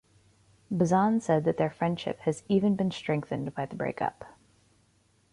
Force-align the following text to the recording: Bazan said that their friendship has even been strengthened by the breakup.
Bazan 0.71 1.21
said 1.21 1.43
that 1.43 1.57
their 1.57 1.69
friendship 1.69 2.21
has 2.21 2.41
even 2.49 2.75
been 2.75 2.89
strengthened 2.89 3.53
by 3.53 3.67
the 3.67 3.75
breakup. 3.75 4.25